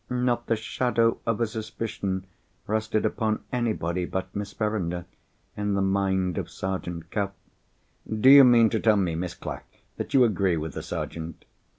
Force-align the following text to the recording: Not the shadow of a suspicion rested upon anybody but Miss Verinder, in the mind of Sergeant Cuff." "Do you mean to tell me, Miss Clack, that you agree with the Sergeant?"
Not 0.09 0.47
the 0.47 0.55
shadow 0.55 1.19
of 1.27 1.39
a 1.39 1.45
suspicion 1.45 2.25
rested 2.65 3.05
upon 3.05 3.43
anybody 3.53 4.03
but 4.05 4.35
Miss 4.35 4.51
Verinder, 4.51 5.05
in 5.55 5.75
the 5.75 5.81
mind 5.83 6.39
of 6.39 6.49
Sergeant 6.49 7.11
Cuff." 7.11 7.33
"Do 8.11 8.31
you 8.31 8.43
mean 8.43 8.71
to 8.71 8.79
tell 8.79 8.97
me, 8.97 9.13
Miss 9.13 9.35
Clack, 9.35 9.83
that 9.97 10.15
you 10.15 10.23
agree 10.23 10.57
with 10.57 10.73
the 10.73 10.81
Sergeant?" 10.81 11.45